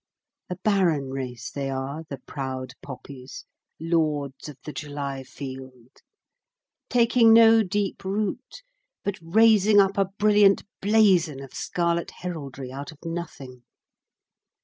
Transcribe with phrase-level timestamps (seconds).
[0.49, 3.45] A barren race they are, the proud poppies,
[3.79, 5.97] lords of the July field,
[6.89, 8.63] taking no deep root,
[9.03, 13.61] but raising up a brilliant blazon of scarlet heraldry out of nothing.